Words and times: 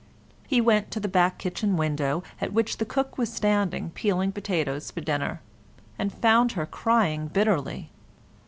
He 0.47 0.61
went 0.61 0.89
to 0.89 0.99
the 0.99 1.07
back 1.07 1.37
kitchen 1.37 1.77
window, 1.77 2.23
at 2.41 2.53
which 2.53 2.77
the 2.77 2.85
cook 2.87 3.19
was 3.19 3.31
standing 3.31 3.91
peeling 3.91 4.29
the 4.29 4.33
potatoes 4.33 4.89
for 4.89 4.99
dinner, 5.01 5.41
and 5.99 6.11
found 6.11 6.53
her 6.53 6.65
crying 6.65 7.27
bitterly. 7.27 7.91